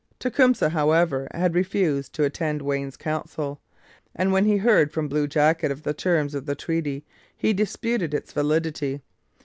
Tecumseh, 0.17 0.69
however, 0.69 1.27
had 1.29 1.53
refused 1.53 2.13
to 2.13 2.23
attend 2.23 2.63
Wayne's 2.63 2.97
council, 2.97 3.61
and 4.15 4.31
when 4.33 4.45
he 4.45 4.57
heard 4.57 4.91
from 4.91 5.07
Blue 5.07 5.27
Jacket 5.27 5.69
of 5.69 5.83
the 5.83 5.93
terms 5.93 6.33
of 6.33 6.47
the 6.47 6.55
treaty, 6.55 7.05
he 7.37 7.53
disputed 7.53 8.11
its 8.11 8.33
validity. 8.33 9.01